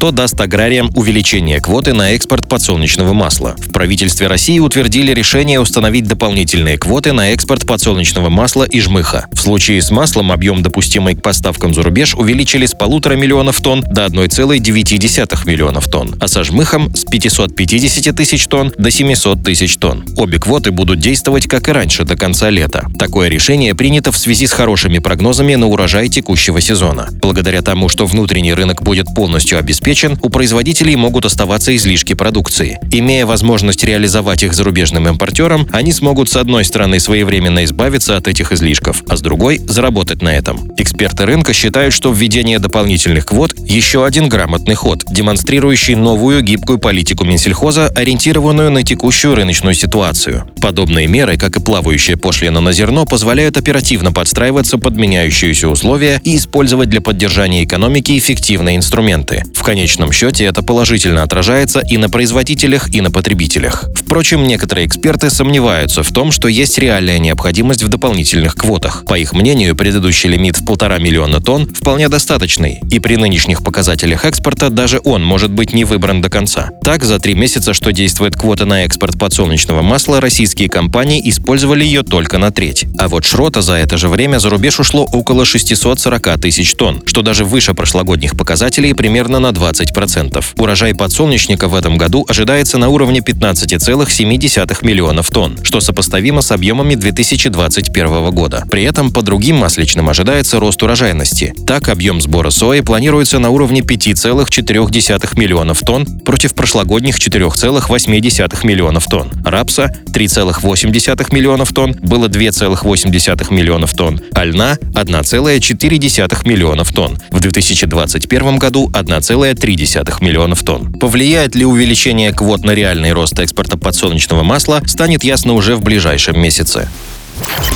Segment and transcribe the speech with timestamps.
[0.00, 3.54] что даст аграриям увеличение квоты на экспорт подсолнечного масла.
[3.58, 9.26] В правительстве России утвердили решение установить дополнительные квоты на экспорт подсолнечного масла и жмыха.
[9.30, 13.82] В случае с маслом объем, допустимый к поставкам за рубеж, увеличили с полутора миллионов тонн
[13.82, 20.06] до 1,9 миллионов тонн, а со жмыхом с 550 тысяч тонн до 700 тысяч тонн.
[20.16, 22.86] Обе квоты будут действовать, как и раньше, до конца лета.
[22.98, 27.10] Такое решение принято в связи с хорошими прогнозами на урожай текущего сезона.
[27.20, 32.78] Благодаря тому, что внутренний рынок будет полностью обеспечен, обеспечен, у производителей могут оставаться излишки продукции.
[32.92, 38.52] Имея возможность реализовать их зарубежным импортерам, они смогут с одной стороны своевременно избавиться от этих
[38.52, 40.70] излишков, а с другой– заработать на этом.
[40.76, 47.24] Эксперты рынка считают, что введение дополнительных квот– еще один грамотный ход, демонстрирующий новую гибкую политику
[47.24, 50.48] Минсельхоза, ориентированную на текущую рыночную ситуацию.
[50.60, 56.36] Подобные меры, как и плавающая пошлина на зерно, позволяют оперативно подстраиваться под меняющиеся условия и
[56.36, 59.42] использовать для поддержания экономики эффективные инструменты.
[59.54, 59.79] В конечном
[60.12, 63.84] счете это положительно отражается и на производителях, и на потребителях.
[63.94, 69.04] Впрочем, некоторые эксперты сомневаются в том, что есть реальная необходимость в дополнительных квотах.
[69.06, 74.24] По их мнению, предыдущий лимит в полтора миллиона тонн вполне достаточный, и при нынешних показателях
[74.24, 76.70] экспорта даже он может быть не выбран до конца.
[76.82, 82.02] Так, за три месяца, что действует квота на экспорт подсолнечного масла, российские компании использовали ее
[82.02, 82.86] только на треть.
[82.98, 87.22] А вот шрота за это же время за рубеж ушло около 640 тысяч тонн, что
[87.22, 90.44] даже выше прошлогодних показателей примерно на 20%.
[90.58, 96.94] Урожай подсолнечника в этом году ожидается на уровне 15,7 миллионов тонн, что сопоставимо с объемами
[96.94, 98.64] 2021 года.
[98.70, 101.54] При этом по другим масличным ожидается рост урожайности.
[101.66, 109.30] Так, объем сбора сои планируется на уровне 5,4 миллионов тонн против прошлогодних 4,8 миллионов тонн.
[109.44, 117.18] Рапса 3,8 миллионов тонн было 2,8 миллионов тонн, а льна 1,4 миллионов тонн.
[117.30, 120.92] В 2021 году 1,1 1,3 миллионов тонн.
[120.92, 126.40] Повлияет ли увеличение квот на реальный рост экспорта подсолнечного масла, станет ясно уже в ближайшем
[126.40, 126.88] месяце.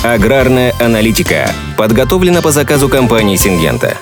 [0.03, 3.97] Аграрная аналитика подготовлена по заказу компании «Сингента».